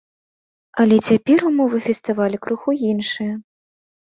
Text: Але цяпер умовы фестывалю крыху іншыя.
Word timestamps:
Але 0.83 0.95
цяпер 1.09 1.45
умовы 1.49 1.77
фестывалю 1.89 2.37
крыху 2.47 2.71
іншыя. 2.91 3.33